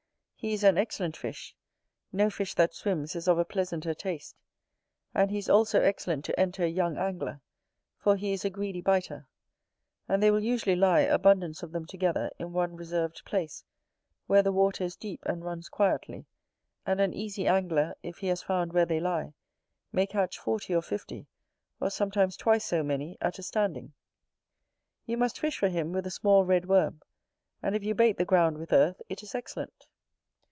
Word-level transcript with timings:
He 0.43 0.53
is 0.53 0.63
an 0.63 0.75
excellent 0.75 1.15
fish; 1.15 1.55
no 2.11 2.31
fish 2.31 2.55
that 2.55 2.73
swims 2.73 3.15
is 3.15 3.27
of 3.27 3.37
a 3.37 3.45
pleasanter 3.45 3.93
taste. 3.93 4.35
And 5.13 5.29
he 5.29 5.37
is 5.37 5.47
also 5.47 5.83
excellent 5.83 6.25
to 6.25 6.39
enter 6.39 6.63
a 6.63 6.67
young 6.67 6.97
angler, 6.97 7.41
for 7.99 8.15
he 8.15 8.33
is 8.33 8.43
a 8.43 8.49
greedy 8.49 8.81
biter: 8.81 9.27
and 10.09 10.23
they 10.23 10.31
will 10.31 10.41
usually 10.41 10.75
lie, 10.75 11.01
abundance 11.01 11.61
of 11.61 11.71
them 11.73 11.85
together, 11.85 12.31
in 12.39 12.53
one 12.53 12.75
reserved 12.75 13.23
place, 13.23 13.63
where 14.25 14.41
the 14.41 14.51
water 14.51 14.83
is 14.83 14.95
deep 14.95 15.21
and 15.27 15.45
runs 15.45 15.69
quietly; 15.69 16.25
and 16.87 16.99
an 16.99 17.13
easy 17.13 17.45
angler, 17.45 17.93
if 18.01 18.17
he 18.17 18.27
has 18.29 18.41
found 18.41 18.73
where 18.73 18.87
they 18.87 18.99
lie, 18.99 19.35
may 19.91 20.07
catch 20.07 20.39
forty 20.39 20.73
or 20.73 20.81
fifty, 20.81 21.27
or 21.79 21.91
sometimes 21.91 22.35
twice 22.35 22.65
so 22.65 22.81
many, 22.81 23.15
at 23.21 23.37
a 23.37 23.43
standing. 23.43 23.93
You 25.05 25.17
must 25.17 25.39
fish 25.39 25.59
for 25.59 25.69
him 25.69 25.91
with 25.91 26.07
a 26.07 26.09
small 26.09 26.45
red 26.45 26.65
worm; 26.65 26.99
and 27.61 27.75
if 27.75 27.83
you 27.83 27.93
bait 27.93 28.17
the 28.17 28.25
ground 28.25 28.57
with 28.57 28.73
earth, 28.73 29.03
it 29.07 29.21
is 29.21 29.35
excellent. 29.35 29.85